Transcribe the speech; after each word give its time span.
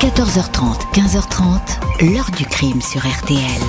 14h30, 0.00 0.92
15h30, 0.94 2.12
l'heure 2.12 2.30
du 2.30 2.46
crime 2.46 2.80
sur 2.80 3.00
RTL. 3.00 3.60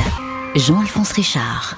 Jean-Alphonse 0.55 1.11
Richard. 1.13 1.75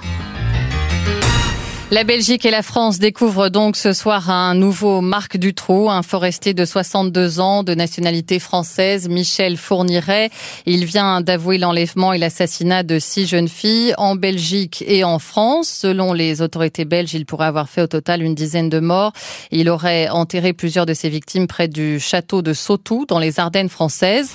La 1.94 2.06
Belgique 2.06 2.46
et 2.46 2.52
la 2.52 2.62
France 2.62 3.00
découvrent 3.00 3.50
donc 3.50 3.76
ce 3.76 3.92
soir 3.92 4.30
un 4.30 4.56
nouveau 4.56 5.02
Marc 5.02 5.36
Dutroux, 5.36 5.90
un 5.90 6.04
forestier 6.04 6.54
de 6.54 6.64
62 6.64 7.42
ans 7.42 7.64
de 7.64 7.74
nationalité 7.74 8.40
française, 8.40 9.10
Michel 9.10 9.58
Fourniret. 9.58 10.30
Il 10.66 10.86
vient 10.86 11.20
d'avouer 11.20 11.58
l'enlèvement 11.58 12.14
et 12.14 12.18
l'assassinat 12.18 12.84
de 12.84 12.98
six 12.98 13.28
jeunes 13.28 13.50
filles 13.50 13.94
en 13.98 14.16
Belgique 14.16 14.86
et 14.88 15.04
en 15.04 15.20
France. 15.20 15.68
Selon 15.68 16.14
les 16.14 16.42
autorités 16.42 16.86
belges, 16.86 17.14
il 17.14 17.26
pourrait 17.26 17.48
avoir 17.48 17.68
fait 17.68 17.82
au 17.82 17.88
total 17.88 18.22
une 18.22 18.36
dizaine 18.36 18.70
de 18.70 18.80
morts. 18.80 19.12
Il 19.52 19.70
aurait 19.70 20.08
enterré 20.08 20.54
plusieurs 20.54 20.86
de 20.86 20.94
ses 20.94 21.10
victimes 21.10 21.48
près 21.48 21.68
du 21.68 22.00
château 22.00 22.42
de 22.42 22.54
Sautou 22.54 23.06
dans 23.06 23.20
les 23.20 23.38
Ardennes 23.38 23.68
françaises. 23.68 24.32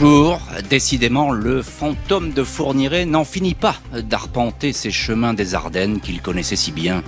Bonjour, 0.00 0.38
décidément, 0.70 1.32
le 1.32 1.60
fantôme 1.60 2.32
de 2.32 2.44
Fourniret 2.44 3.04
n'en 3.04 3.24
finit 3.24 3.56
pas 3.56 3.74
d'arpenter 3.92 4.72
ces 4.72 4.92
chemins 4.92 5.34
des 5.34 5.56
Ardennes 5.56 5.98
qu'il 5.98 6.22
connaissait 6.22 6.54
si 6.54 6.70
bien. 6.70 7.02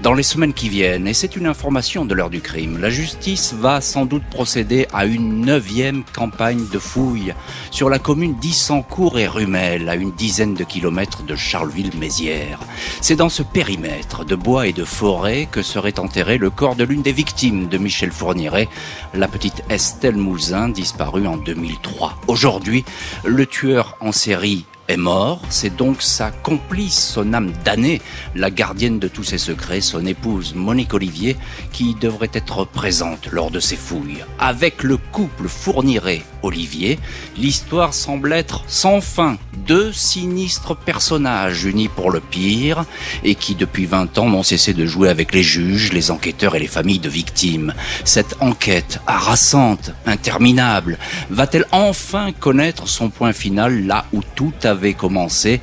Dans 0.00 0.14
les 0.14 0.22
semaines 0.22 0.52
qui 0.52 0.68
viennent, 0.68 1.08
et 1.08 1.14
c'est 1.14 1.34
une 1.34 1.46
information 1.46 2.04
de 2.04 2.14
l'heure 2.14 2.30
du 2.30 2.40
crime, 2.40 2.78
la 2.78 2.88
justice 2.88 3.52
va 3.52 3.80
sans 3.80 4.06
doute 4.06 4.22
procéder 4.30 4.86
à 4.92 5.06
une 5.06 5.40
neuvième 5.44 6.04
campagne 6.14 6.68
de 6.72 6.78
fouilles 6.78 7.34
sur 7.72 7.90
la 7.90 7.98
commune 7.98 8.36
d'Issancourt 8.38 9.18
et 9.18 9.26
Rumel, 9.26 9.88
à 9.88 9.96
une 9.96 10.12
dizaine 10.12 10.54
de 10.54 10.62
kilomètres 10.62 11.24
de 11.24 11.34
Charleville-Mézières. 11.34 12.60
C'est 13.00 13.16
dans 13.16 13.28
ce 13.28 13.42
périmètre 13.42 14.24
de 14.24 14.36
bois 14.36 14.68
et 14.68 14.72
de 14.72 14.84
forêt 14.84 15.48
que 15.50 15.62
serait 15.62 15.98
enterré 15.98 16.38
le 16.38 16.50
corps 16.50 16.76
de 16.76 16.84
l'une 16.84 17.02
des 17.02 17.12
victimes 17.12 17.66
de 17.66 17.78
Michel 17.78 18.12
Fourniret, 18.12 18.68
la 19.14 19.26
petite 19.26 19.64
Estelle 19.68 20.16
Mouzin, 20.16 20.68
disparue 20.68 21.26
en 21.26 21.38
2003. 21.38 22.14
Aujourd'hui, 22.36 22.84
le 23.24 23.46
tueur 23.46 23.96
en 24.00 24.12
série 24.12 24.66
est 24.88 24.96
mort, 24.96 25.40
c'est 25.50 25.74
donc 25.74 26.02
sa 26.02 26.30
complice, 26.30 27.12
son 27.14 27.32
âme 27.32 27.52
damnée, 27.64 28.00
la 28.34 28.50
gardienne 28.50 28.98
de 28.98 29.08
tous 29.08 29.24
ses 29.24 29.38
secrets, 29.38 29.80
son 29.80 30.06
épouse 30.06 30.54
Monique 30.54 30.94
Olivier, 30.94 31.36
qui 31.72 31.94
devrait 31.94 32.30
être 32.32 32.64
présente 32.64 33.28
lors 33.32 33.50
de 33.50 33.60
ces 33.60 33.76
fouilles. 33.76 34.24
Avec 34.38 34.82
le 34.82 34.96
couple 34.96 35.48
fournirait 35.48 36.22
Olivier, 36.42 36.98
l'histoire 37.36 37.94
semble 37.94 38.32
être 38.32 38.62
sans 38.68 39.00
fin. 39.00 39.36
Deux 39.66 39.92
sinistres 39.92 40.76
personnages 40.76 41.64
unis 41.64 41.88
pour 41.88 42.10
le 42.10 42.20
pire 42.20 42.84
et 43.24 43.34
qui 43.34 43.56
depuis 43.56 43.86
20 43.86 44.18
ans 44.18 44.28
n'ont 44.28 44.44
cessé 44.44 44.72
de 44.72 44.86
jouer 44.86 45.08
avec 45.08 45.34
les 45.34 45.42
juges, 45.42 45.92
les 45.92 46.10
enquêteurs 46.12 46.54
et 46.54 46.60
les 46.60 46.68
familles 46.68 47.00
de 47.00 47.08
victimes. 47.08 47.74
Cette 48.04 48.36
enquête 48.40 49.00
harassante, 49.08 49.92
interminable, 50.06 50.98
va-t-elle 51.30 51.66
enfin 51.72 52.30
connaître 52.32 52.86
son 52.86 53.10
point 53.10 53.32
final 53.32 53.86
là 53.86 54.04
où 54.12 54.20
tout 54.36 54.52
a 54.62 54.75
avait 54.76 54.92
commencé, 54.92 55.60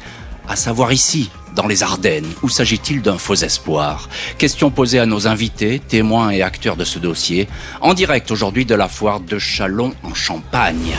à 0.50 0.56
savoir 0.56 0.92
ici, 0.92 1.30
dans 1.56 1.68
les 1.68 1.84
Ardennes 1.84 2.26
Où 2.42 2.50
s'agit-il 2.50 3.02
d'un 3.04 3.20
faux 3.20 3.36
espoir 3.36 4.10
Question 4.40 4.72
posée 4.72 5.00
à 5.00 5.06
nos 5.06 5.28
invités, 5.28 5.80
témoins 5.80 6.32
et 6.32 6.42
acteurs 6.42 6.76
de 6.76 6.84
ce 6.84 6.98
dossier, 6.98 7.48
en 7.80 7.94
direct 7.94 8.32
aujourd'hui 8.32 8.66
de 8.66 8.76
la 8.76 8.88
foire 8.88 9.20
de 9.20 9.38
Chalon 9.38 9.94
en 10.02 10.16
Champagne. 10.16 10.96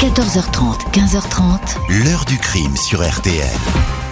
14h30, 0.00 0.90
15h30. 0.92 2.04
L'heure 2.04 2.24
du 2.24 2.38
crime 2.38 2.76
sur 2.76 3.08
RTL. 3.08 4.03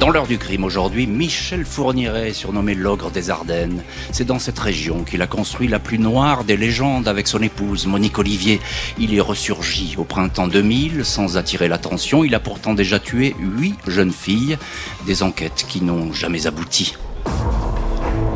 Dans 0.00 0.08
l'heure 0.08 0.26
du 0.26 0.38
crime 0.38 0.64
aujourd'hui, 0.64 1.06
Michel 1.06 1.66
Fourniret, 1.66 2.32
surnommé 2.32 2.74
l'ogre 2.74 3.10
des 3.10 3.28
Ardennes. 3.28 3.82
C'est 4.12 4.24
dans 4.24 4.38
cette 4.38 4.58
région 4.58 5.04
qu'il 5.04 5.20
a 5.20 5.26
construit 5.26 5.68
la 5.68 5.78
plus 5.78 5.98
noire 5.98 6.44
des 6.44 6.56
légendes 6.56 7.06
avec 7.06 7.28
son 7.28 7.42
épouse, 7.42 7.86
Monique 7.86 8.18
Olivier. 8.18 8.60
Il 8.98 9.14
est 9.14 9.20
ressurgi 9.20 9.96
au 9.98 10.04
printemps 10.04 10.48
2000 10.48 11.04
sans 11.04 11.36
attirer 11.36 11.68
l'attention. 11.68 12.24
Il 12.24 12.34
a 12.34 12.40
pourtant 12.40 12.72
déjà 12.72 12.98
tué 12.98 13.36
huit 13.38 13.76
jeunes 13.86 14.10
filles. 14.10 14.56
Des 15.04 15.22
enquêtes 15.22 15.66
qui 15.68 15.82
n'ont 15.82 16.14
jamais 16.14 16.46
abouti. 16.46 16.94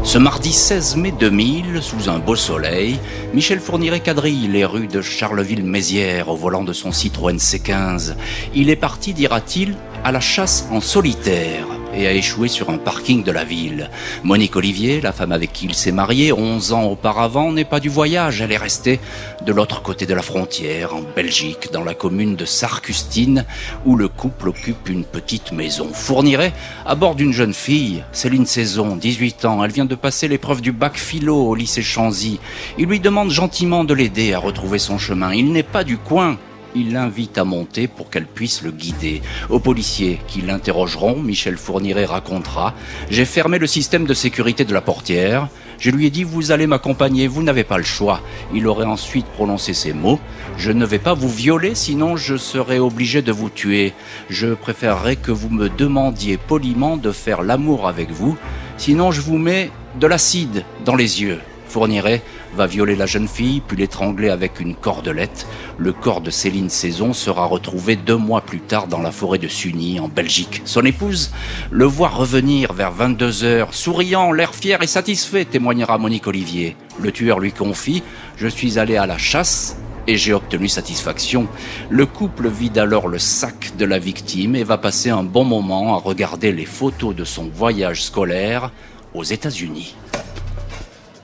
Ce 0.05 0.19
mardi 0.19 0.53
16 0.53 0.97
mai 0.97 1.13
2000, 1.13 1.83
sous 1.83 2.11
un 2.11 2.19
beau 2.19 2.37
soleil, 2.37 2.99
Michel 3.33 3.59
Fourniret 3.59 4.01
quadrille 4.01 4.49
les 4.49 4.67
rues 4.67 4.87
de 4.87 5.01
Charleville-Mézières 5.01 6.29
au 6.29 6.37
volant 6.37 6.63
de 6.63 6.75
son 6.75 6.93
Citroën 6.93 7.39
C15. 7.39 8.15
Il 8.55 8.69
est 8.69 8.77
parti, 8.77 9.15
dira-t-il, 9.15 9.75
à 10.05 10.13
la 10.13 10.21
chasse 10.21 10.69
en 10.71 10.83
solitaire 10.83 11.67
et 11.97 12.07
a 12.07 12.13
échoué 12.13 12.49
sur 12.49 12.71
un 12.71 12.79
parking 12.79 13.23
de 13.23 13.31
la 13.31 13.45
ville. 13.45 13.91
Monique 14.23 14.57
Olivier, 14.57 15.01
la 15.01 15.13
femme 15.13 15.33
avec 15.33 15.53
qui 15.53 15.67
il 15.67 15.75
s'est 15.75 15.93
marié 15.93 16.33
11 16.33 16.73
ans 16.73 16.85
auparavant, 16.85 17.53
n'est 17.53 17.65
pas 17.65 17.81
du 17.81 17.89
voyage. 17.89 18.41
Elle 18.41 18.53
est 18.53 18.57
restée 18.57 19.01
de 19.45 19.53
l'autre 19.53 19.83
côté 19.83 20.07
de 20.07 20.15
la 20.15 20.23
frontière, 20.23 20.95
en 20.95 21.03
Belgique, 21.03 21.71
dans 21.73 21.85
la 21.85 21.95
commune 21.95 22.37
de 22.37 22.45
Sarcustine, 22.45 23.45
où 23.85 23.97
le 23.97 24.09
couple 24.09 24.49
occupe 24.49 24.89
une 24.89 25.05
petite 25.05 25.53
maison. 25.53 25.89
Fournirait 25.93 26.53
à 26.87 26.95
bord 26.95 27.15
d'une 27.15 27.33
jeune 27.33 27.55
fille, 27.55 28.03
Céline 28.13 28.47
Saison, 28.47 28.97
18 28.97 29.45
ans. 29.45 29.65
Elle 29.65 29.73
vient 29.73 29.85
de 29.85 29.95
passer 29.95 30.29
l'épreuve 30.29 30.61
du 30.61 30.73
bac 30.73 30.97
philo 30.97 31.37
au 31.37 31.55
lycée 31.55 31.83
Chanzy. 31.83 32.41
Il 32.79 32.87
lui 32.87 33.01
demande 33.01 33.31
gentiment 33.31 33.85
de 33.85 33.95
l'aider 33.95 34.33
à 34.33 34.39
retrouver 34.39 34.79
son 34.79 34.99
chemin. 34.99 35.33
Il 35.33 35.53
n'est 35.53 35.63
pas 35.63 35.85
du 35.85 35.99
coin 35.99 36.39
il 36.75 36.93
l'invite 36.93 37.39
à 37.39 37.45
monter 37.45 37.87
pour 37.87 38.11
qu'elle 38.11 38.27
puisse 38.27 38.63
le 38.63 38.71
guider. 38.71 39.23
Aux 39.51 39.59
policiers 39.59 40.21
qui 40.27 40.43
l'interrogeront, 40.43 41.21
Michel 41.21 41.57
Fourniret 41.57 42.05
racontera 42.05 42.75
J'ai 43.11 43.25
fermé 43.25 43.59
le 43.59 43.67
système 43.67 44.07
de 44.07 44.15
sécurité 44.15 44.65
de 44.65 44.75
la 44.75 44.81
portière. 44.81 45.49
Je 45.79 45.91
lui 45.91 46.07
ai 46.07 46.11
dit 46.11 46.25
Vous 46.25 46.53
allez 46.53 46.67
m'accompagner, 46.67 47.27
vous 47.27 47.43
n'avez 47.43 47.65
pas 47.65 47.79
le 47.79 47.85
choix. 47.85 48.21
Il 48.55 48.67
aurait 48.67 48.85
ensuite 48.85 49.27
prononcé 49.27 49.75
ces 49.75 49.93
mots 49.93 50.21
Je 50.57 50.73
ne 50.73 50.87
vais 50.87 50.99
pas 50.99 51.15
vous 51.15 51.29
violer, 51.29 51.75
sinon 51.75 52.17
je 52.17 52.37
serai 52.37 52.79
obligé 52.79 53.23
de 53.23 53.33
vous 53.33 53.51
tuer. 53.51 53.93
Je 54.31 54.55
préférerais 54.55 55.17
que 55.17 55.33
vous 55.33 55.51
me 55.51 55.69
demandiez 55.69 56.37
poliment 56.37 56.97
de 56.97 57.13
faire 57.13 57.43
l'amour 57.43 57.89
avec 57.89 58.11
vous, 58.11 58.37
sinon 58.77 59.11
je 59.11 59.21
vous 59.21 59.39
mets 59.39 59.71
de 60.01 60.07
l'acide 60.07 60.65
dans 60.85 60.97
les 60.97 61.23
yeux. 61.23 61.41
Fourniret 61.69 62.23
va 62.55 62.67
violer 62.67 62.97
la 62.97 63.07
jeune 63.07 63.29
fille, 63.29 63.61
puis 63.61 63.77
l'étrangler 63.77 64.29
avec 64.29 64.61
une 64.61 64.75
cordelette. 64.75 65.47
Le 65.77 65.93
corps 65.93 66.21
de 66.21 66.31
Céline 66.31 66.71
Saison 66.71 67.13
sera 67.13 67.45
retrouvé 67.47 67.97
deux 67.97 68.17
mois 68.17 68.41
plus 68.41 68.61
tard 68.61 68.87
dans 68.87 69.01
la 69.01 69.11
forêt 69.11 69.39
de 69.39 69.49
Sunny, 69.49 70.01
en 70.01 70.09
Belgique. 70.09 70.63
Son 70.65 70.85
épouse 70.85 71.33
le 71.71 71.85
voit 71.85 72.09
revenir 72.09 72.73
vers 72.73 72.93
22 72.93 73.45
heures, 73.45 73.75
souriant, 73.75 74.33
l'air 74.33 74.55
fier 74.55 74.83
et 74.83 74.87
satisfait, 74.87 75.45
témoignera 75.45 75.99
Monique 75.99 76.27
Olivier. 76.27 76.77
Le 77.01 77.13
tueur 77.13 77.41
lui 77.41 77.53
confie 77.53 78.03
Je 78.37 78.49
suis 78.49 78.79
allé 78.79 78.97
à 78.97 79.07
la 79.07 79.19
chasse 79.19 79.77
et 80.07 80.17
j'ai 80.17 80.33
obtenu 80.33 80.69
satisfaction. 80.69 81.49
Le 81.91 82.07
couple 82.07 82.49
vide 82.49 82.79
alors 82.79 83.09
le 83.09 83.19
sac 83.19 83.73
de 83.77 83.85
la 83.85 83.99
victime 83.99 84.55
et 84.57 84.65
va 84.65 84.79
passer 84.79 85.11
un 85.11 85.23
bon 85.23 85.45
moment 85.45 85.95
à 85.95 85.99
regarder 85.99 86.53
les 86.53 86.67
photos 86.67 87.15
de 87.15 87.25
son 87.25 87.49
voyage 87.49 88.03
scolaire 88.03 88.71
aux 89.15 89.25
États-Unis. 89.25 89.97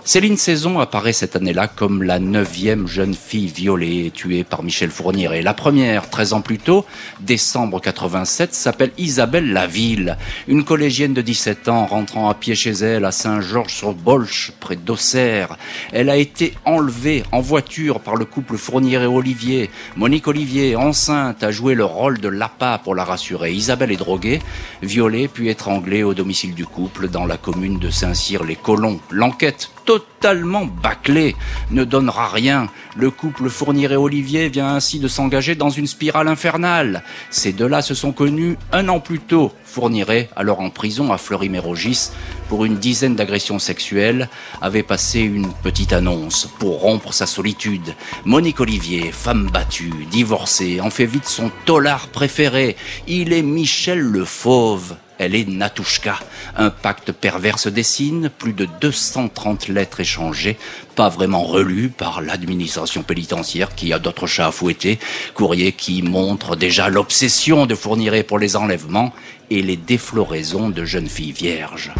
Céline 0.02 0.38
Saison 0.38 0.80
apparaît 0.80 1.12
cette 1.12 1.36
année-là 1.36 1.68
comme 1.68 2.02
la 2.02 2.18
neuvième 2.18 2.86
jeune 2.88 3.14
fille 3.14 3.48
violée 3.48 4.06
et 4.06 4.10
tuée 4.10 4.44
par 4.44 4.62
Michel 4.62 4.90
Fourniret. 4.90 5.42
La 5.42 5.52
première, 5.52 6.08
13 6.08 6.32
ans 6.32 6.40
plus 6.40 6.58
tôt, 6.58 6.86
décembre 7.20 7.80
87, 7.80 8.54
s'appelle 8.54 8.92
Isabelle 8.96 9.52
Laville, 9.52 10.16
une 10.48 10.64
collégienne 10.64 11.12
de 11.12 11.20
17 11.20 11.68
ans 11.68 11.84
rentrant 11.84 12.30
à 12.30 12.34
pied 12.34 12.54
chez 12.54 12.70
elle 12.70 13.04
à 13.04 13.12
Saint-Georges-sur-Bolche, 13.12 14.52
près 14.58 14.76
d'Auxerre. 14.76 15.56
Elle 15.92 16.08
a 16.08 16.16
été 16.16 16.54
enlevée 16.64 17.22
en 17.30 17.40
voiture 17.40 18.00
par 18.00 18.16
le 18.16 18.24
couple 18.24 18.56
Fourniret-Olivier. 18.56 19.70
Monique 19.96 20.28
Olivier, 20.28 20.76
enceinte, 20.76 21.42
a 21.42 21.50
joué 21.50 21.74
le 21.74 21.84
rôle 21.84 22.18
de 22.18 22.28
l'appât 22.28 22.80
pour 22.82 22.94
la 22.94 23.04
rassurer. 23.04 23.52
Isabelle 23.52 23.92
est 23.92 23.96
droguée, 23.96 24.40
violée 24.82 25.28
puis 25.28 25.50
étranglée 25.50 26.02
au 26.02 26.14
domicile 26.14 26.54
du 26.54 26.64
couple 26.64 27.08
dans 27.08 27.26
la 27.26 27.36
commune 27.36 27.78
de 27.78 27.90
Saint-Cyr-les-Colons. 27.90 28.98
L'enquête 29.10 29.70
totalement 29.84 30.66
bâclé, 30.66 31.36
ne 31.70 31.84
donnera 31.84 32.28
rien. 32.28 32.68
Le 32.96 33.10
couple 33.10 33.48
Fourniret 33.48 33.96
Olivier 33.96 34.48
vient 34.48 34.74
ainsi 34.74 34.98
de 34.98 35.08
s'engager 35.08 35.54
dans 35.54 35.70
une 35.70 35.86
spirale 35.86 36.28
infernale. 36.28 37.02
Ces 37.30 37.52
deux-là 37.52 37.82
se 37.82 37.94
sont 37.94 38.12
connus 38.12 38.56
un 38.72 38.88
an 38.88 39.00
plus 39.00 39.20
tôt. 39.20 39.52
Fourniret, 39.64 40.28
alors 40.34 40.60
en 40.60 40.70
prison 40.70 41.12
à 41.12 41.18
Fleury-Mérogis 41.18 42.10
pour 42.48 42.64
une 42.64 42.78
dizaine 42.78 43.14
d'agressions 43.14 43.60
sexuelles, 43.60 44.28
avait 44.60 44.82
passé 44.82 45.20
une 45.20 45.52
petite 45.62 45.92
annonce 45.92 46.48
pour 46.58 46.80
rompre 46.80 47.12
sa 47.12 47.26
solitude. 47.26 47.94
Monique 48.24 48.60
Olivier, 48.60 49.12
femme 49.12 49.48
battue, 49.52 50.06
divorcée, 50.10 50.80
en 50.80 50.90
fait 50.90 51.06
vite 51.06 51.26
son 51.26 51.50
tolard 51.64 52.08
préféré. 52.08 52.76
Il 53.06 53.32
est 53.32 53.42
Michel 53.42 54.00
le 54.00 54.24
Fauve 54.24 54.96
elle 55.20 55.34
est 55.34 55.46
Natushka. 55.46 56.18
Un 56.56 56.70
pacte 56.70 57.12
pervers 57.12 57.58
se 57.58 57.68
dessine, 57.68 58.30
plus 58.30 58.54
de 58.54 58.66
230 58.80 59.68
lettres 59.68 60.00
échangées, 60.00 60.56
pas 60.96 61.10
vraiment 61.10 61.42
relues 61.42 61.90
par 61.90 62.22
l'administration 62.22 63.02
pénitentiaire 63.02 63.74
qui 63.74 63.92
a 63.92 63.98
d'autres 63.98 64.26
chats 64.26 64.46
à 64.46 64.50
fouetter, 64.50 64.98
courrier 65.34 65.72
qui 65.72 66.00
montre 66.02 66.56
déjà 66.56 66.88
l'obsession 66.88 67.66
de 67.66 67.74
Fourniret 67.74 68.22
pour 68.22 68.38
les 68.38 68.56
enlèvements 68.56 69.12
et 69.50 69.60
les 69.60 69.76
défloraisons 69.76 70.70
de 70.70 70.86
jeunes 70.86 71.08
filles 71.08 71.32
vierges. 71.32 71.92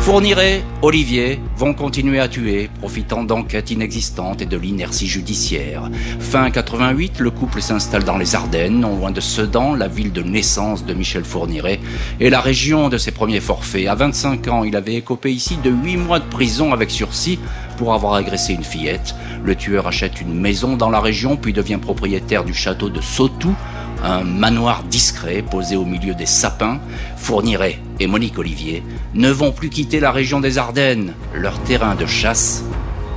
Fourniret, 0.00 0.64
Olivier 0.80 1.38
vont 1.56 1.74
continuer 1.74 2.20
à 2.20 2.26
tuer, 2.26 2.70
profitant 2.78 3.22
d'enquêtes 3.22 3.70
inexistantes 3.70 4.40
et 4.40 4.46
de 4.46 4.56
l'inertie 4.56 5.06
judiciaire. 5.06 5.90
Fin 6.18 6.50
88, 6.50 7.20
le 7.20 7.30
couple 7.30 7.60
s'installe 7.60 8.04
dans 8.04 8.16
les 8.16 8.34
Ardennes, 8.34 8.80
non 8.80 8.96
loin 8.96 9.10
de 9.10 9.20
Sedan, 9.20 9.74
la 9.74 9.88
ville 9.88 10.10
de 10.10 10.22
naissance 10.22 10.86
de 10.86 10.94
Michel 10.94 11.24
Fourniret, 11.24 11.80
et 12.18 12.30
la 12.30 12.40
région 12.40 12.88
de 12.88 12.96
ses 12.96 13.10
premiers 13.10 13.40
forfaits. 13.40 13.88
À 13.88 13.94
25 13.94 14.48
ans, 14.48 14.64
il 14.64 14.74
avait 14.74 14.94
écopé 14.94 15.32
ici 15.32 15.58
de 15.62 15.70
8 15.70 15.98
mois 15.98 16.18
de 16.18 16.24
prison 16.24 16.72
avec 16.72 16.90
sursis 16.90 17.38
pour 17.76 17.92
avoir 17.92 18.14
agressé 18.14 18.54
une 18.54 18.64
fillette. 18.64 19.14
Le 19.44 19.54
tueur 19.54 19.86
achète 19.86 20.20
une 20.22 20.34
maison 20.34 20.76
dans 20.76 20.90
la 20.90 21.00
région, 21.00 21.36
puis 21.36 21.52
devient 21.52 21.78
propriétaire 21.80 22.44
du 22.44 22.54
château 22.54 22.88
de 22.88 23.02
Sautou, 23.02 23.54
un 24.02 24.24
manoir 24.24 24.82
discret 24.84 25.42
posé 25.42 25.76
au 25.76 25.84
milieu 25.84 26.14
des 26.14 26.26
sapins, 26.26 26.80
Fourniret 27.16 27.78
et 27.98 28.06
Monique 28.06 28.38
Olivier 28.38 28.82
ne 29.14 29.30
vont 29.30 29.52
plus 29.52 29.70
quitter 29.70 30.00
la 30.00 30.12
région 30.12 30.40
des 30.40 30.58
Ardennes, 30.58 31.14
leur 31.34 31.58
terrain 31.62 31.94
de 31.94 32.06
chasse 32.06 32.64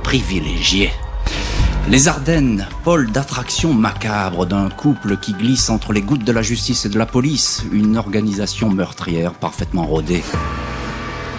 privilégié. 0.02 0.90
Les 1.90 2.08
Ardennes, 2.08 2.66
pôle 2.82 3.10
d'attraction 3.10 3.74
macabre 3.74 4.46
d'un 4.46 4.70
couple 4.70 5.18
qui 5.18 5.34
glisse 5.34 5.68
entre 5.68 5.92
les 5.92 6.00
gouttes 6.00 6.24
de 6.24 6.32
la 6.32 6.40
justice 6.40 6.86
et 6.86 6.88
de 6.88 6.98
la 6.98 7.06
police, 7.06 7.62
une 7.72 7.98
organisation 7.98 8.70
meurtrière 8.70 9.34
parfaitement 9.34 9.84
rodée. 9.84 10.22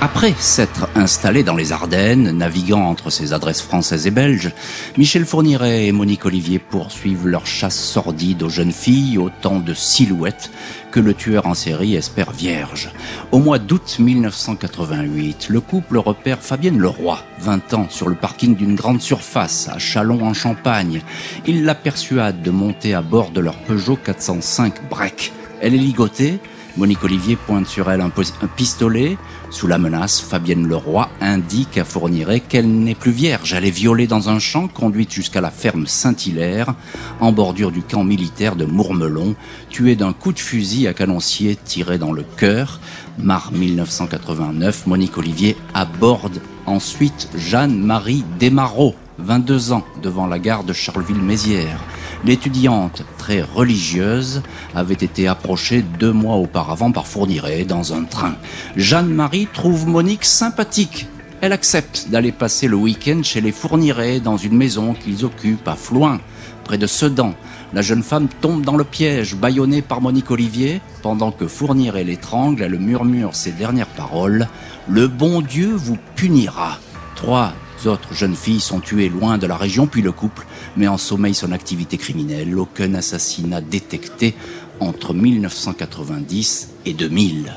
Après 0.06 0.36
s'être 0.38 0.88
installé 0.94 1.42
dans 1.42 1.56
les 1.56 1.72
Ardennes, 1.72 2.38
naviguant 2.38 2.84
entre 2.84 3.10
ses 3.10 3.34
adresses 3.34 3.64
françaises 3.64 4.06
et 4.06 4.12
belges, 4.12 4.52
Michel 4.98 5.26
Fourniret 5.26 5.88
et 5.88 5.92
Monique 5.92 6.28
Olivier 6.28 6.60
poursuivent 6.60 7.28
leur 7.28 7.48
chasse 7.48 7.76
sordide 7.76 8.44
aux 8.44 8.50
jeunes 8.50 8.72
filles, 8.72 9.18
autant 9.18 9.60
de 9.60 9.74
silhouettes 9.74 10.52
que 10.92 11.00
le 11.00 11.16
tueur 11.16 11.48
en 11.48 11.56
série 11.56 11.96
espère 11.96 12.30
vierge. 12.30 12.92
Au 13.32 13.40
mois 13.40 13.58
d'août 13.58 13.98
1988, 13.98 15.48
le 15.50 15.60
couple 15.60 15.98
repère 15.98 16.38
Fabienne 16.40 16.78
Leroy, 16.78 17.18
20 17.40 17.74
ans, 17.74 17.88
sur 17.90 18.08
le 18.08 18.16
parking 18.16 18.56
d'une 18.56 18.76
grande 18.76 19.02
surface 19.02 19.70
à 19.70 19.80
Chalon 19.80 20.24
en 20.24 20.36
Champagne. 20.36 21.02
Il 21.48 21.66
la 21.66 21.74
persuade 21.74 22.44
de 22.44 22.52
monter 22.52 22.94
à 22.94 23.02
bord 23.02 23.32
de 23.32 23.40
leur 23.40 23.56
Peugeot 23.56 23.98
405 23.98 24.88
Break. 24.88 25.34
Elle 25.62 25.74
est 25.74 25.80
ligotée, 25.80 26.40
Monique 26.78 27.06
Olivier 27.06 27.38
pointe 27.38 27.68
sur 27.68 27.90
elle 27.90 28.02
un, 28.02 28.12
pistolet. 28.58 29.18
Sous 29.50 29.66
la 29.66 29.78
menace, 29.78 30.20
Fabienne 30.20 30.68
Leroy 30.68 31.10
indique 31.22 31.78
à 31.78 31.86
Fourniret 31.86 32.42
qu'elle 32.42 32.68
n'est 32.68 32.96
plus 32.96 33.12
vierge. 33.12 33.54
Elle 33.54 33.64
est 33.64 33.72
violée 33.72 34.08
dans 34.08 34.28
un 34.28 34.40
champ, 34.40 34.68
conduite 34.68 35.14
jusqu'à 35.14 35.40
la 35.40 35.52
ferme 35.52 35.88
Saint-Hilaire, 35.88 36.76
en 37.22 37.32
bordure 37.32 37.72
du 37.72 37.82
camp 37.82 38.04
militaire 38.04 38.58
de 38.58 38.66
Mourmelon, 38.66 39.36
tuée 39.70 39.96
d'un 39.96 40.12
coup 40.12 40.34
de 40.34 40.40
fusil 40.40 40.88
à 40.88 40.94
canoncier 40.94 41.56
tiré 41.56 41.98
dans 41.98 42.12
le 42.12 42.24
cœur. 42.24 42.82
Mars 43.20 43.52
1989, 43.52 44.88
Monique 44.88 45.18
Olivier 45.18 45.56
aborde 45.74 46.42
ensuite 46.66 47.30
Jeanne-Marie 47.36 48.26
Desmarot, 48.38 48.96
22 49.20 49.72
ans, 49.72 49.86
devant 50.04 50.28
la 50.28 50.40
gare 50.40 50.66
de 50.66 50.74
Charleville-Mézières. 50.74 51.80
L'étudiante, 52.26 53.04
très 53.20 53.44
religieuse, 53.44 54.42
avait 54.74 54.96
été 54.96 55.28
approchée 55.28 55.84
deux 56.00 56.12
mois 56.12 56.38
auparavant 56.38 56.92
par 56.92 57.06
Fourniret 57.06 57.66
dans 57.66 57.94
un 57.94 58.04
train. 58.04 58.34
Jeanne-Marie 58.76 59.48
trouve 59.54 59.88
Monique 59.88 60.26
sympathique. 60.26 61.08
Elle 61.42 61.54
accepte 61.54 62.08
d'aller 62.10 62.32
passer 62.32 62.68
le 62.68 62.78
week-end 62.78 63.22
chez 63.22 63.42
les 63.42 63.52
Fourniret 63.52 64.22
dans 64.22 64.38
une 64.38 64.58
maison 64.58 64.96
qu'ils 64.96 65.24
occupent 65.24 65.68
à 65.68 65.76
Floin, 65.76 66.20
près 66.64 66.80
de 66.80 66.88
Sedan. 66.88 67.36
La 67.74 67.84
jeune 67.84 68.02
femme 68.02 68.28
tombe 68.42 68.66
dans 68.66 68.78
le 68.78 68.86
piège, 68.86 69.36
bâillonnée 69.36 69.84
par 69.84 70.02
Monique 70.02 70.32
Olivier, 70.32 70.82
pendant 71.04 71.32
que 71.32 71.46
Fourniret 71.46 72.06
l'étrangle, 72.06 72.64
elle 72.64 72.80
murmure 72.80 73.36
ses 73.36 73.52
dernières 73.52 73.86
paroles. 73.86 74.48
Le 74.88 75.08
bon 75.08 75.42
Dieu 75.42 75.74
vous 75.76 75.98
punira. 76.16 76.80
Trois 77.16 77.54
autres 77.88 78.14
jeunes 78.14 78.36
filles 78.36 78.60
sont 78.60 78.80
tuées 78.80 79.10
loin 79.10 79.38
de 79.38 79.48
la 79.48 79.58
région, 79.58 79.88
puis 79.88 80.02
le 80.02 80.12
couple 80.12 80.46
met 80.78 80.88
en 80.88 80.98
sommeil 80.98 81.34
son 81.34 81.52
activité 81.52 81.98
criminelle. 81.98 82.58
Aucun 82.58 82.94
assassinat 82.94 83.62
détecté 83.62 84.36
entre 84.80 85.14
1990 85.14 86.70
et 86.86 86.94
2000. 86.94 87.54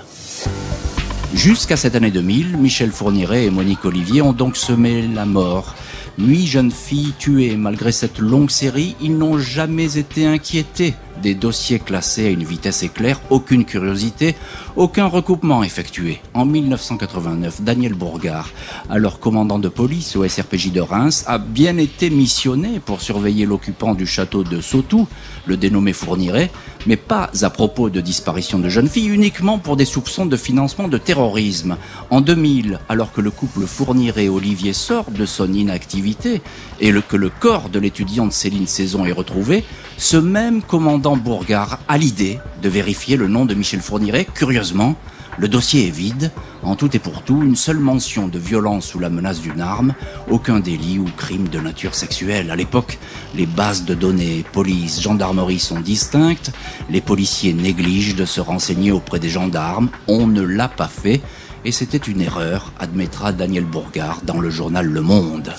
Jusqu'à 1.34 1.76
cette 1.76 1.94
année 1.94 2.10
2000, 2.10 2.56
Michel 2.56 2.90
Fourniret 2.90 3.44
et 3.44 3.50
Monique 3.50 3.84
Olivier 3.84 4.22
ont 4.22 4.32
donc 4.32 4.56
semé 4.56 5.06
la 5.06 5.26
mort 5.26 5.75
Huit 6.19 6.48
jeunes 6.48 6.72
filles 6.72 7.12
tuées 7.16 7.56
malgré 7.56 7.92
cette 7.92 8.19
longue 8.19 8.50
série, 8.50 8.96
ils 9.00 9.16
n'ont 9.16 9.38
jamais 9.38 9.98
été 9.98 10.26
inquiétés. 10.26 10.94
Des 11.22 11.34
dossiers 11.34 11.78
classés 11.80 12.26
à 12.26 12.30
une 12.30 12.44
vitesse 12.44 12.82
éclair, 12.82 13.20
aucune 13.30 13.64
curiosité, 13.64 14.36
aucun 14.76 15.06
recoupement 15.06 15.64
effectué. 15.64 16.20
En 16.34 16.44
1989, 16.44 17.62
Daniel 17.62 17.94
Bourgard, 17.94 18.50
alors 18.88 19.18
commandant 19.18 19.58
de 19.58 19.68
police 19.68 20.14
au 20.14 20.26
SRPJ 20.26 20.72
de 20.72 20.80
Reims, 20.80 21.24
a 21.26 21.38
bien 21.38 21.76
été 21.76 22.10
missionné 22.10 22.78
pour 22.78 23.00
surveiller 23.00 23.46
l'occupant 23.46 23.94
du 23.94 24.06
château 24.06 24.44
de 24.44 24.60
Sautou, 24.60 25.08
le 25.46 25.56
dénommé 25.56 25.92
Fourniret, 25.92 26.50
mais 26.86 26.96
pas 26.96 27.30
à 27.42 27.50
propos 27.50 27.90
de 27.90 28.00
disparition 28.00 28.58
de 28.58 28.68
jeunes 28.68 28.88
filles, 28.88 29.08
uniquement 29.08 29.58
pour 29.58 29.76
des 29.76 29.84
soupçons 29.84 30.26
de 30.26 30.36
financement 30.36 30.88
de 30.88 30.98
terrorisme. 30.98 31.76
En 32.10 32.20
2000, 32.20 32.78
alors 32.88 33.12
que 33.12 33.20
le 33.20 33.30
couple 33.30 33.66
Fourniret-Olivier 33.66 34.72
sort 34.72 35.10
de 35.10 35.26
son 35.26 35.52
inactivité 35.52 36.40
et 36.80 36.92
que 37.08 37.16
le 37.16 37.30
corps 37.30 37.68
de 37.68 37.78
l'étudiante 37.78 38.32
Céline 38.32 38.66
Saison 38.66 39.04
est 39.04 39.12
retrouvé, 39.12 39.64
ce 39.96 40.16
même 40.16 40.62
commandant 40.62 41.07
Bourgard 41.16 41.78
a 41.88 41.96
l'idée 41.96 42.38
de 42.62 42.69
vérifier 42.69 43.16
le 43.16 43.28
nom 43.28 43.44
de 43.44 43.55
Michel 43.55 43.81
Fourniret. 43.81 44.26
Curieusement, 44.34 44.96
le 45.38 45.49
dossier 45.49 45.87
est 45.87 45.93
vide, 45.93 46.32
en 46.62 46.75
tout 46.75 46.94
et 46.96 46.99
pour 46.99 47.22
tout, 47.22 47.43
une 47.43 47.56
seule 47.56 47.78
mention 47.78 48.26
de 48.26 48.38
violence 48.38 48.87
sous 48.87 48.99
la 48.99 49.08
menace 49.08 49.40
d'une 49.40 49.60
arme, 49.60 49.94
aucun 50.28 50.60
délit 50.60 50.99
ou 50.99 51.06
crime 51.16 51.49
de 51.49 51.60
nature 51.60 51.94
sexuelle. 51.94 52.50
À 52.50 52.56
l'époque, 52.56 52.99
les 53.37 53.46
bases 53.46 53.84
de 53.84 53.94
données, 53.94 54.44
police, 54.52 55.00
gendarmerie 55.00 55.60
sont 55.60 55.81
distinctes, 55.81 56.50
les 56.90 57.00
policiers 57.00 57.52
négligent 57.52 58.16
de 58.16 58.25
se 58.25 58.40
renseigner 58.40 58.90
auprès 58.90 59.20
des 59.20 59.31
gendarmes, 59.31 59.90
on 60.08 60.26
ne 60.26 60.43
l'a 60.43 60.69
pas 60.69 60.88
fait, 60.88 61.20
et 61.64 61.72
c'était 61.72 61.99
une 61.99 62.20
erreur, 62.20 62.72
admettra 62.78 63.32
Daniel 63.32 63.64
Bourgard 63.64 64.20
dans 64.25 64.40
le 64.40 64.50
journal 64.50 64.87
Le 64.87 65.00
Monde. 65.00 65.52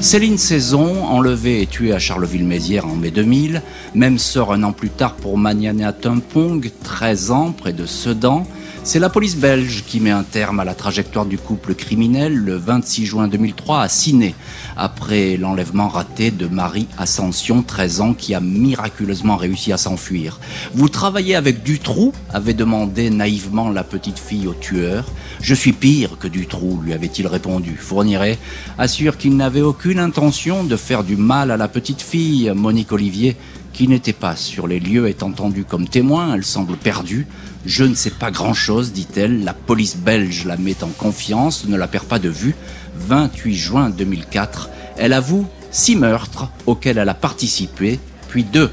Céline 0.00 0.38
Saison, 0.38 1.04
enlevée 1.04 1.60
et 1.60 1.66
tuée 1.66 1.92
à 1.92 1.98
Charleville-Mézières 1.98 2.86
en 2.86 2.96
mai 2.96 3.10
2000, 3.10 3.60
même 3.94 4.18
sort 4.18 4.54
un 4.54 4.62
an 4.62 4.72
plus 4.72 4.88
tard 4.88 5.14
pour 5.14 5.36
Maniana 5.36 5.92
Tumpong, 5.92 6.70
13 6.82 7.30
ans, 7.30 7.52
près 7.52 7.74
de 7.74 7.84
Sedan, 7.84 8.46
c'est 8.82 8.98
la 8.98 9.10
police 9.10 9.36
belge 9.36 9.84
qui 9.86 10.00
met 10.00 10.10
un 10.10 10.22
terme 10.22 10.60
à 10.60 10.64
la 10.64 10.74
trajectoire 10.74 11.26
du 11.26 11.38
couple 11.38 11.74
criminel 11.74 12.34
le 12.34 12.56
26 12.56 13.06
juin 13.06 13.28
2003 13.28 13.82
à 13.82 13.88
Ciné, 13.88 14.34
après 14.76 15.36
l'enlèvement 15.36 15.88
raté 15.88 16.30
de 16.30 16.46
Marie 16.46 16.88
Ascension, 16.98 17.62
13 17.62 18.00
ans, 18.00 18.14
qui 18.14 18.34
a 18.34 18.40
miraculeusement 18.40 19.36
réussi 19.36 19.72
à 19.72 19.76
s'enfuir. 19.76 20.40
Vous 20.74 20.88
travaillez 20.88 21.34
avec 21.34 21.62
Dutroux 21.62 22.12
avait 22.32 22.54
demandé 22.54 23.10
naïvement 23.10 23.68
la 23.68 23.84
petite 23.84 24.18
fille 24.18 24.46
au 24.46 24.54
tueur. 24.54 25.04
Je 25.40 25.54
suis 25.54 25.72
pire 25.72 26.18
que 26.18 26.28
Dutroux, 26.28 26.80
lui 26.82 26.92
avait-il 26.92 27.26
répondu. 27.26 27.76
Fourniret 27.76 28.38
assure 28.78 29.16
qu'il 29.16 29.36
n'avait 29.36 29.62
aucune 29.62 29.98
intention 29.98 30.64
de 30.64 30.76
faire 30.76 31.04
du 31.04 31.16
mal 31.16 31.50
à 31.50 31.56
la 31.56 31.68
petite 31.68 32.02
fille. 32.02 32.52
Monique 32.54 32.92
Olivier 32.92 33.36
qui 33.80 33.88
n'était 33.88 34.12
pas 34.12 34.36
sur 34.36 34.66
les 34.66 34.78
lieux 34.78 35.08
est 35.08 35.22
entendue 35.22 35.64
comme 35.64 35.88
témoin, 35.88 36.34
elle 36.34 36.44
semble 36.44 36.76
perdue. 36.76 37.26
Je 37.64 37.84
ne 37.84 37.94
sais 37.94 38.10
pas 38.10 38.30
grand-chose, 38.30 38.92
dit-elle. 38.92 39.42
La 39.42 39.54
police 39.54 39.96
belge 39.96 40.44
la 40.44 40.58
met 40.58 40.84
en 40.84 40.88
confiance, 40.88 41.64
ne 41.64 41.78
la 41.78 41.88
perd 41.88 42.04
pas 42.04 42.18
de 42.18 42.28
vue. 42.28 42.54
28 42.98 43.54
juin 43.54 43.88
2004, 43.88 44.68
elle 44.98 45.14
avoue 45.14 45.46
six 45.70 45.96
meurtres 45.96 46.50
auxquels 46.66 46.98
elle 46.98 47.08
a 47.08 47.14
participé, 47.14 47.98
puis 48.28 48.44
deux 48.44 48.70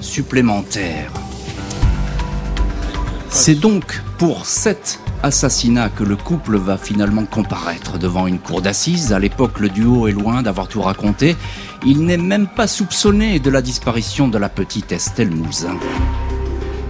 supplémentaires. 0.00 1.10
C'est 3.30 3.56
donc 3.56 4.02
pour 4.18 4.46
sept 4.46 5.00
assassinats 5.24 5.88
que 5.88 6.04
le 6.04 6.16
couple 6.16 6.58
va 6.58 6.76
finalement 6.76 7.24
comparaître 7.24 7.98
devant 7.98 8.26
une 8.26 8.38
cour 8.38 8.60
d'assises. 8.60 9.14
À 9.14 9.18
l'époque, 9.18 9.58
le 9.58 9.70
duo 9.70 10.06
est 10.06 10.12
loin 10.12 10.42
d'avoir 10.42 10.68
tout 10.68 10.82
raconté. 10.82 11.34
Il 11.86 12.04
n'est 12.04 12.18
même 12.18 12.46
pas 12.46 12.66
soupçonné 12.66 13.40
de 13.40 13.50
la 13.50 13.62
disparition 13.62 14.28
de 14.28 14.36
la 14.36 14.50
petite 14.50 14.92
Estelle 14.92 15.30
Mouzin. 15.30 15.78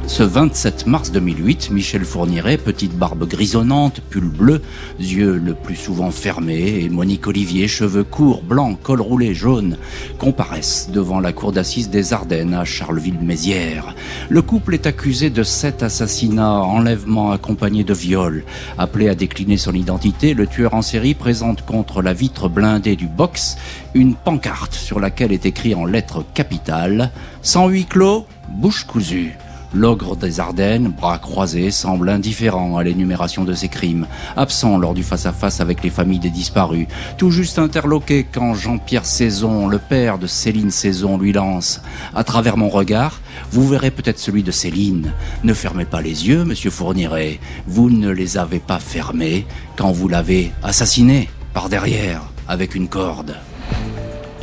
Ce 0.07 0.23
27 0.23 0.87
mars 0.87 1.11
2008, 1.13 1.71
Michel 1.71 2.05
Fourniret, 2.05 2.59
petite 2.59 2.97
barbe 2.97 3.27
grisonnante, 3.27 4.01
pull 4.11 4.29
bleu, 4.29 4.63
yeux 5.01 5.41
le 5.43 5.55
plus 5.55 5.77
souvent 5.77 6.11
fermés, 6.11 6.85
et 6.85 6.89
Monique 6.91 7.27
Olivier, 7.27 7.67
cheveux 7.69 8.05
courts, 8.05 8.43
blancs, 8.43 8.79
col 8.83 9.01
roulé 9.01 9.35
jaune, 9.35 9.79
comparaissent 10.19 10.91
devant 10.93 11.21
la 11.21 11.33
cour 11.33 11.53
d'assises 11.53 11.89
des 11.89 12.13
Ardennes 12.13 12.55
à 12.55 12.65
Charleville-Mézières. 12.65 13.95
Le 14.29 14.43
couple 14.43 14.75
est 14.75 14.87
accusé 14.87 15.31
de 15.31 15.43
sept 15.43 15.83
assassinats, 15.83 16.61
enlèvements 16.61 17.33
accompagnés 17.33 17.85
de 17.85 17.95
viols. 17.95 18.45
Appelé 18.79 19.09
à 19.09 19.15
décliner 19.15 19.57
son 19.57 19.73
identité, 19.73 20.35
le 20.35 20.47
tueur 20.47 20.75
en 20.75 20.83
série 20.83 21.15
présente 21.15 21.65
contre 21.65 22.03
la 22.03 22.13
vitre 22.13 22.49
blindée 22.49 22.97
du 22.97 23.07
box 23.07 23.57
une 23.95 24.15
pancarte 24.15 24.75
sur 24.75 25.01
laquelle 25.01 25.33
est 25.33 25.47
écrit 25.47 25.75
en 25.75 25.87
lettres 25.87 26.25
capitales 26.35 27.11
«Sans 27.43 27.69
huis 27.69 27.87
clos, 27.87 28.27
bouche 28.49 28.85
cousue». 28.85 29.33
L'ogre 29.75 30.15
des 30.15 30.39
Ardennes, 30.39 30.93
bras 30.97 31.19
croisés, 31.19 31.73
semble 31.73 32.09
indifférent 32.09 32.77
à 32.77 32.85
l'énumération 32.85 33.43
de 33.43 33.55
ses 33.55 33.67
crimes, 33.67 34.07
absent 34.37 34.79
lors 34.79 34.95
du 34.95 35.03
face-à-face 35.03 35.61
avec 35.61 35.83
les 35.83 35.91
familles 35.91 36.21
des 36.21 36.31
disparus, 36.31 36.87
tout 37.19 37.33
juste 37.33 37.59
interloqué 37.59 38.25
quand 38.31 38.55
Jean-Pierre 38.55 39.05
Saison, 39.05 39.67
le 39.67 39.79
père 39.79 40.19
de 40.19 40.29
Céline 40.29 40.71
Saison, 40.71 41.19
lui 41.19 41.33
lance 41.33 41.83
«À 42.15 42.23
travers 42.23 42.57
mon 42.57 42.69
regard, 42.69 43.21
vous 43.51 43.67
verrez 43.67 43.91
peut-être 43.91 44.21
celui 44.21 44.45
de 44.45 44.53
Céline. 44.53 45.13
Ne 45.43 45.55
fermez 45.55 45.87
pas 45.87 46.01
les 46.01 46.29
yeux, 46.29 46.45
monsieur 46.45 46.71
Fourniret. 46.71 47.41
Vous 47.67 47.91
ne 47.91 48.11
les 48.11 48.39
avez 48.39 48.61
pas 48.61 48.79
fermés 48.79 49.45
quand 49.77 49.91
vous 49.91 50.07
l'avez 50.07 50.53
assassiné 50.63 51.29
par 51.53 51.69
derrière 51.69 52.23
avec 52.47 52.77
une 52.77 52.89
corde.» 52.89 53.35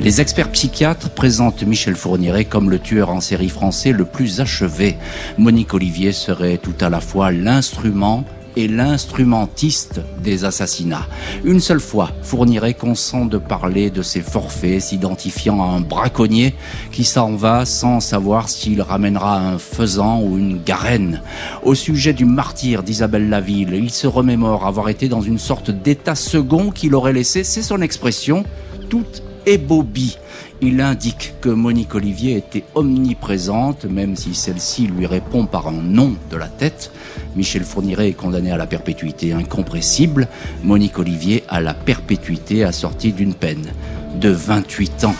Les 0.03 0.19
experts 0.19 0.51
psychiatres 0.51 1.11
présentent 1.11 1.61
Michel 1.61 1.95
Fourniret 1.95 2.45
comme 2.45 2.71
le 2.71 2.79
tueur 2.79 3.11
en 3.11 3.21
série 3.21 3.49
français 3.49 3.91
le 3.91 4.03
plus 4.03 4.41
achevé. 4.41 4.97
Monique 5.37 5.75
Olivier 5.75 6.11
serait 6.11 6.57
tout 6.57 6.73
à 6.81 6.89
la 6.89 6.99
fois 6.99 7.31
l'instrument 7.31 8.25
et 8.55 8.67
l'instrumentiste 8.67 10.01
des 10.23 10.43
assassinats. 10.43 11.05
Une 11.43 11.59
seule 11.59 11.79
fois, 11.79 12.09
Fourniret 12.23 12.73
consent 12.73 13.25
de 13.25 13.37
parler 13.37 13.91
de 13.91 14.01
ses 14.01 14.21
forfaits, 14.21 14.81
s'identifiant 14.81 15.61
à 15.61 15.67
un 15.67 15.81
braconnier 15.81 16.55
qui 16.91 17.03
s'en 17.03 17.35
va 17.35 17.65
sans 17.65 17.99
savoir 17.99 18.49
s'il 18.49 18.81
ramènera 18.81 19.37
un 19.39 19.59
faisan 19.59 20.23
ou 20.23 20.39
une 20.39 20.63
garenne. 20.63 21.21
Au 21.61 21.75
sujet 21.75 22.13
du 22.13 22.25
martyr 22.25 22.81
d'Isabelle 22.81 23.29
Laville, 23.29 23.75
il 23.75 23.91
se 23.91 24.07
remémore 24.07 24.65
avoir 24.65 24.89
été 24.89 25.07
dans 25.07 25.21
une 25.21 25.39
sorte 25.39 25.69
d'état 25.69 26.15
second 26.15 26.71
qu'il 26.71 26.95
aurait 26.95 27.13
laissé, 27.13 27.43
c'est 27.43 27.61
son 27.61 27.83
expression, 27.83 28.43
toute 28.89 29.21
et 29.45 29.57
Bobby. 29.57 30.17
Il 30.61 30.79
indique 30.79 31.33
que 31.41 31.49
Monique 31.49 31.95
Olivier 31.95 32.37
était 32.37 32.63
omniprésente, 32.75 33.85
même 33.85 34.15
si 34.15 34.35
celle-ci 34.35 34.87
lui 34.87 35.07
répond 35.07 35.45
par 35.45 35.67
un 35.67 35.71
nom 35.71 36.13
de 36.29 36.37
la 36.37 36.47
tête. 36.47 36.91
Michel 37.35 37.63
Fourniret 37.63 38.09
est 38.09 38.13
condamné 38.13 38.51
à 38.51 38.57
la 38.57 38.67
perpétuité 38.67 39.33
incompressible. 39.33 40.27
Monique 40.63 40.99
Olivier 40.99 41.43
à 41.49 41.61
la 41.61 41.73
perpétuité 41.73 42.63
assortie 42.63 43.11
d'une 43.11 43.33
peine 43.33 43.73
de 44.19 44.29
28 44.29 45.05
ans. 45.05 45.15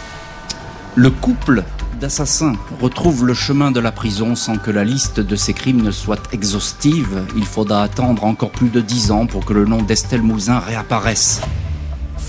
Le 0.95 1.09
couple 1.09 1.63
d'assassins 1.99 2.55
retrouve 2.81 3.25
le 3.25 3.33
chemin 3.33 3.71
de 3.71 3.79
la 3.79 3.91
prison 3.91 4.35
sans 4.35 4.57
que 4.57 4.71
la 4.71 4.83
liste 4.83 5.19
de 5.19 5.35
ses 5.35 5.53
crimes 5.53 5.81
ne 5.81 5.91
soit 5.91 6.21
exhaustive. 6.33 7.23
Il 7.35 7.45
faudra 7.45 7.83
attendre 7.83 8.25
encore 8.25 8.51
plus 8.51 8.69
de 8.69 8.81
10 8.81 9.11
ans 9.11 9.25
pour 9.25 9.45
que 9.45 9.53
le 9.53 9.65
nom 9.65 9.81
d'Estelle 9.81 10.21
Mouzin 10.21 10.59
réapparaisse. 10.59 11.41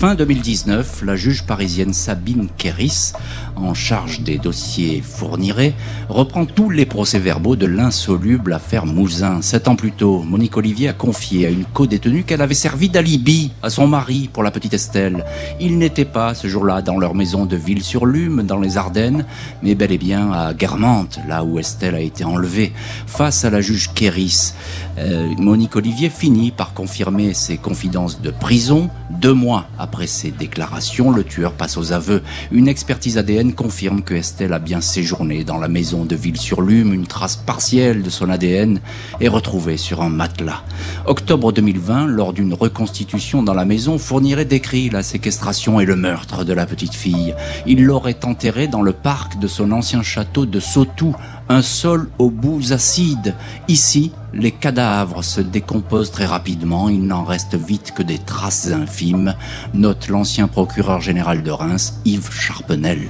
Fin 0.03 0.15
2019, 0.15 1.03
la 1.05 1.15
juge 1.15 1.43
parisienne 1.45 1.93
Sabine 1.93 2.49
Kéris, 2.57 3.13
en 3.55 3.73
charge 3.73 4.19
des 4.19 4.37
dossiers 4.37 5.01
fournirés, 5.01 5.73
reprend 6.09 6.45
tous 6.45 6.69
les 6.69 6.85
procès-verbaux 6.85 7.55
de 7.55 7.67
l'insoluble 7.67 8.51
affaire 8.51 8.85
Mouzin. 8.85 9.41
Sept 9.41 9.69
ans 9.69 9.77
plus 9.77 9.93
tôt, 9.93 10.21
Monique 10.21 10.57
Olivier 10.57 10.89
a 10.89 10.93
confié 10.93 11.47
à 11.47 11.49
une 11.49 11.63
co-détenue 11.63 12.23
qu'elle 12.23 12.41
avait 12.41 12.53
servi 12.53 12.89
d'alibi 12.89 13.53
à 13.61 13.69
son 13.69 13.87
mari 13.87 14.29
pour 14.33 14.43
la 14.43 14.51
petite 14.51 14.73
Estelle. 14.73 15.23
Il 15.61 15.77
n'était 15.77 16.03
pas 16.03 16.33
ce 16.33 16.49
jour-là 16.49 16.81
dans 16.81 16.99
leur 16.99 17.15
maison 17.15 17.45
de 17.45 17.55
Ville-sur-Lume, 17.55 18.43
dans 18.43 18.59
les 18.59 18.75
Ardennes, 18.75 19.25
mais 19.61 19.73
bel 19.73 19.93
et 19.93 19.97
bien 19.97 20.33
à 20.33 20.53
Guermantes, 20.53 21.21
là 21.29 21.45
où 21.45 21.59
Estelle 21.59 21.95
a 21.95 22.01
été 22.01 22.25
enlevée. 22.25 22.73
Face 23.07 23.45
à 23.45 23.49
la 23.49 23.61
juge 23.61 23.93
Kéris, 23.93 24.53
euh, 24.97 25.29
Monique 25.37 25.77
Olivier 25.77 26.09
finit 26.09 26.51
par 26.51 26.73
confirmer 26.73 27.33
ses 27.33 27.55
confidences 27.55 28.19
de 28.19 28.31
prison. 28.31 28.89
Deux 29.09 29.33
mois 29.33 29.67
après 29.79 29.92
ses 30.07 30.31
déclarations, 30.31 31.11
le 31.11 31.23
tueur 31.23 31.53
passe 31.53 31.77
aux 31.77 31.93
aveux. 31.93 32.21
Une 32.51 32.67
expertise 32.67 33.17
ADN 33.17 33.53
confirme 33.53 34.01
que 34.01 34.13
Estelle 34.13 34.53
a 34.53 34.59
bien 34.59 34.81
séjourné 34.81 35.43
dans 35.43 35.57
la 35.57 35.67
maison 35.67 36.03
de 36.03 36.15
Ville-sur-Lume. 36.15 36.93
Une 36.93 37.07
trace 37.07 37.35
partielle 37.35 38.01
de 38.01 38.09
son 38.09 38.29
ADN 38.29 38.81
est 39.21 39.27
retrouvée 39.27 39.77
sur 39.77 40.01
un 40.01 40.09
matelas. 40.09 40.63
Octobre 41.05 41.51
2020, 41.51 42.07
lors 42.07 42.33
d'une 42.33 42.53
reconstitution 42.53 43.43
dans 43.43 43.53
la 43.53 43.65
maison, 43.65 43.97
Fourniret 43.97 44.45
décrit 44.45 44.89
la 44.89 45.03
séquestration 45.03 45.79
et 45.79 45.85
le 45.85 45.95
meurtre 45.95 46.43
de 46.43 46.53
la 46.53 46.65
petite 46.65 46.95
fille. 46.95 47.35
Il 47.65 47.83
l'aurait 47.83 48.25
enterrée 48.25 48.67
dans 48.67 48.81
le 48.81 48.93
parc 48.93 49.39
de 49.39 49.47
son 49.47 49.71
ancien 49.71 50.01
château 50.01 50.45
de 50.45 50.59
Sautou, 50.59 51.15
un 51.49 51.61
sol 51.61 52.09
aux 52.19 52.29
bouts 52.29 52.71
acides. 52.71 53.35
Ici, 53.67 54.11
les 54.33 54.51
cadavres 54.51 55.23
se 55.23 55.41
décomposent 55.41 56.11
très 56.11 56.25
rapidement, 56.25 56.89
il 56.89 57.05
n'en 57.05 57.23
reste 57.23 57.55
vite 57.55 57.93
que 57.95 58.03
des 58.03 58.19
traces 58.19 58.71
infimes, 58.71 59.35
note 59.73 60.07
l'ancien 60.07 60.47
procureur 60.47 61.01
général 61.01 61.43
de 61.43 61.51
Reims, 61.51 61.99
Yves 62.05 62.31
Charpenel. 62.31 63.09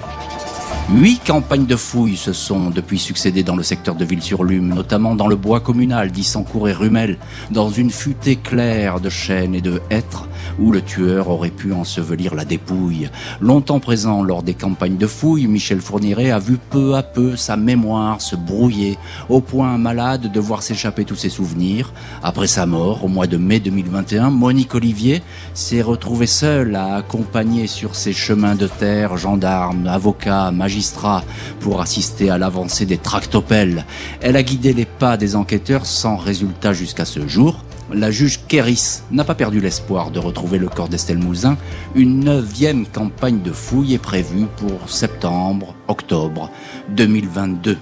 Huit 0.92 1.22
campagnes 1.26 1.66
de 1.66 1.78
fouilles 1.78 2.18
se 2.18 2.34
sont 2.34 2.70
depuis 2.70 3.00
succédées 3.00 3.42
dans 3.42 3.56
le 3.56 3.64
secteur 3.64 3.96
de 3.96 4.04
Ville-sur-Lume, 4.04 4.68
notamment 4.68 5.16
dans 5.16 5.28
le 5.28 5.38
bois 5.38 5.62
communal 5.62 6.12
d'Issancourt 6.12 6.68
et 6.68 6.74
Rumel, 6.74 7.18
dans 7.52 7.70
une 7.70 7.90
futée 7.90 8.36
claire 8.36 9.00
de 9.00 9.10
chênes 9.10 9.56
et 9.56 9.62
de 9.62 9.82
hêtres 9.90 10.28
où 10.60 10.72
le 10.72 10.82
tueur 10.82 11.30
aurait 11.30 11.50
pu 11.50 11.72
ensevelir 11.72 12.36
la 12.36 12.44
dépouille. 12.44 13.10
Longtemps 13.40 13.80
présent 13.80 14.24
lors 14.24 14.44
des 14.44 14.54
campagnes 14.54 14.98
de 14.98 15.08
fouilles, 15.08 15.48
Michel 15.48 15.80
Fourniret 15.80 16.32
a 16.32 16.38
vu 16.38 16.60
peu 16.70 16.96
à 16.96 17.02
peu 17.02 17.38
sa 17.38 17.56
mémoire 17.56 18.22
se 18.22 18.36
brouiller, 18.36 18.98
au 19.30 19.40
point 19.40 19.78
malade 19.78 20.32
de 20.32 20.40
voir 20.40 20.62
s'échapper 20.62 21.06
tous 21.06 21.16
ses 21.16 21.30
souvenirs. 21.30 21.94
Après 22.22 22.48
sa 22.48 22.66
mort, 22.66 23.06
au 23.06 23.08
mois 23.08 23.28
de 23.28 23.38
mai 23.38 23.62
2021, 23.62 24.30
Monique 24.30 24.76
Olivier 24.76 25.24
s'est 25.54 25.82
retrouvée 25.82 26.28
seule 26.28 26.76
à 26.76 26.98
accompagner 26.98 27.68
sur 27.68 27.96
ses 27.96 28.14
chemins 28.14 28.56
de 28.56 28.68
terre 28.68 29.18
gendarmes, 29.18 29.88
avocats, 29.88 30.52
magistrats, 30.52 30.73
pour 31.60 31.82
assister 31.82 32.30
à 32.30 32.38
l'avancée 32.38 32.86
des 32.86 32.98
tractopelles. 32.98 33.86
Elle 34.22 34.36
a 34.36 34.44
guidé 34.44 34.74
les 34.74 34.86
pas 34.86 35.18
des 35.18 35.36
enquêteurs 35.36 35.86
sans 35.86 36.18
résultat 36.18 36.74
jusqu'à 36.74 37.06
ce 37.06 37.28
jour. 37.28 37.64
La 37.92 38.12
juge 38.12 38.40
Kéris 38.48 39.02
n'a 39.12 39.24
pas 39.24 39.36
perdu 39.36 39.60
l'espoir 39.60 40.10
de 40.10 40.20
retrouver 40.20 40.58
le 40.58 40.70
corps 40.70 40.90
d'Estelle 40.90 41.18
Mouzin. 41.18 41.58
Une 41.96 42.22
neuvième 42.22 42.88
campagne 42.88 43.42
de 43.42 43.52
fouilles 43.52 43.94
est 43.94 44.00
prévue 44.00 44.48
pour 44.58 44.90
septembre, 44.90 45.76
octobre 45.88 46.50
2022. 46.90 47.78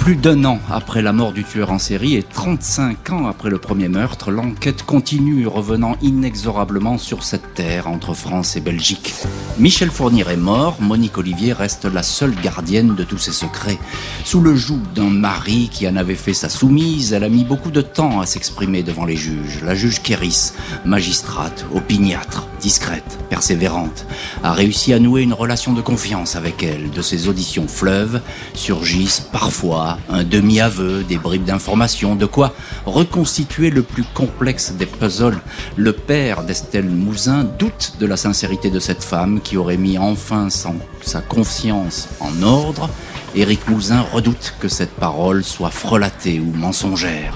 Plus 0.00 0.16
d'un 0.16 0.46
an 0.46 0.58
après 0.70 1.02
la 1.02 1.12
mort 1.12 1.32
du 1.32 1.44
tueur 1.44 1.70
en 1.70 1.78
série 1.78 2.16
et 2.16 2.22
35 2.22 3.10
ans 3.10 3.26
après 3.26 3.50
le 3.50 3.58
premier 3.58 3.88
meurtre, 3.88 4.30
l'enquête 4.30 4.82
continue, 4.82 5.46
revenant 5.46 5.94
inexorablement 6.00 6.96
sur 6.96 7.22
cette 7.22 7.52
terre 7.52 7.86
entre 7.86 8.14
France 8.14 8.56
et 8.56 8.60
Belgique. 8.60 9.14
Michel 9.58 9.90
Fournier 9.90 10.24
est 10.26 10.38
mort, 10.38 10.80
Monique 10.80 11.18
Olivier 11.18 11.52
reste 11.52 11.84
la 11.84 12.02
seule 12.02 12.34
gardienne 12.34 12.94
de 12.94 13.04
tous 13.04 13.18
ses 13.18 13.30
secrets. 13.30 13.78
Sous 14.24 14.40
le 14.40 14.56
joug 14.56 14.80
d'un 14.94 15.10
mari 15.10 15.68
qui 15.70 15.86
en 15.86 15.96
avait 15.96 16.14
fait 16.14 16.32
sa 16.32 16.48
soumise, 16.48 17.12
elle 17.12 17.24
a 17.24 17.28
mis 17.28 17.44
beaucoup 17.44 17.70
de 17.70 17.82
temps 17.82 18.20
à 18.20 18.26
s'exprimer 18.26 18.82
devant 18.82 19.04
les 19.04 19.16
juges. 19.16 19.60
La 19.62 19.74
juge 19.74 20.02
Kéris, 20.02 20.54
magistrate, 20.86 21.66
opiniâtre, 21.74 22.48
discrète, 22.58 23.18
persévérante, 23.28 24.06
a 24.42 24.52
réussi 24.52 24.94
à 24.94 24.98
nouer 24.98 25.22
une 25.22 25.34
relation 25.34 25.74
de 25.74 25.82
confiance 25.82 26.36
avec 26.36 26.62
elle. 26.62 26.90
De 26.90 27.02
ses 27.02 27.28
auditions 27.28 27.68
fleuves 27.68 28.22
surgissent 28.54 29.20
parfois 29.20 29.89
un 30.08 30.24
demi-aveu, 30.24 31.02
des 31.02 31.18
bribes 31.18 31.44
d'informations, 31.44 32.14
de 32.14 32.26
quoi 32.26 32.54
reconstituer 32.86 33.70
le 33.70 33.82
plus 33.82 34.04
complexe 34.14 34.72
des 34.72 34.86
puzzles. 34.86 35.40
Le 35.76 35.92
père 35.92 36.42
d'Estelle 36.42 36.88
Mouzin 36.88 37.44
doute 37.44 37.94
de 38.00 38.06
la 38.06 38.16
sincérité 38.16 38.70
de 38.70 38.80
cette 38.80 39.02
femme 39.02 39.40
qui 39.40 39.56
aurait 39.56 39.76
mis 39.76 39.98
enfin 39.98 40.48
sa 40.50 41.20
conscience 41.20 42.08
en 42.20 42.42
ordre. 42.42 42.88
Éric 43.34 43.68
Mouzin 43.68 44.04
redoute 44.12 44.54
que 44.60 44.68
cette 44.68 44.94
parole 44.94 45.44
soit 45.44 45.70
frelatée 45.70 46.40
ou 46.40 46.52
mensongère. 46.52 47.34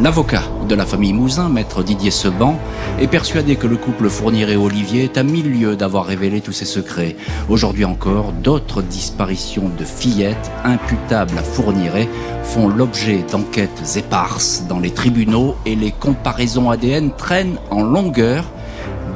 L'avocat 0.00 0.44
de 0.68 0.76
la 0.76 0.86
famille 0.86 1.12
Mouzin, 1.12 1.48
maître 1.48 1.82
Didier 1.82 2.12
Seban, 2.12 2.56
est 3.00 3.08
persuadé 3.08 3.56
que 3.56 3.66
le 3.66 3.76
couple 3.76 4.08
Fournier 4.08 4.48
et 4.48 4.56
Olivier 4.56 5.04
est 5.04 5.18
à 5.18 5.24
mille 5.24 5.50
lieues 5.50 5.74
d'avoir 5.74 6.06
révélé 6.06 6.40
tous 6.40 6.52
ses 6.52 6.66
secrets. 6.66 7.16
Aujourd'hui 7.48 7.84
encore, 7.84 8.30
d'autres 8.32 8.80
disparitions 8.80 9.68
de 9.76 9.84
fillettes 9.84 10.52
imputables 10.62 11.36
à 11.36 11.42
Fourniret 11.42 12.08
font 12.44 12.68
l'objet 12.68 13.24
d'enquêtes 13.28 13.96
éparses 13.96 14.64
dans 14.68 14.78
les 14.78 14.92
tribunaux 14.92 15.56
et 15.66 15.74
les 15.74 15.90
comparaisons 15.90 16.70
ADN 16.70 17.10
traînent 17.16 17.58
en 17.70 17.82
longueur, 17.82 18.44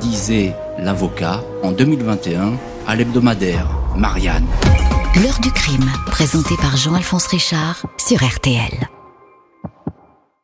disait 0.00 0.56
l'avocat 0.78 1.44
en 1.62 1.70
2021 1.70 2.54
à 2.88 2.96
l'hebdomadaire 2.96 3.68
Marianne. 3.96 4.46
L'heure 5.22 5.38
du 5.40 5.52
crime, 5.52 5.90
présenté 6.06 6.56
par 6.60 6.76
Jean-Alphonse 6.76 7.26
Richard 7.26 7.86
sur 7.98 8.18
RTL. 8.18 8.88